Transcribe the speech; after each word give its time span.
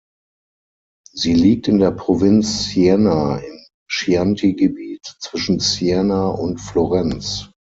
Sie 1.13 1.33
liegt 1.35 1.67
in 1.67 1.77
der 1.77 1.91
Provinz 1.91 2.63
Siena, 2.71 3.37
im 3.37 3.59
Chianti-Gebiet 3.87 5.05
zwischen 5.19 5.59
Siena 5.59 6.25
und 6.29 6.57
Florenz. 6.59 7.51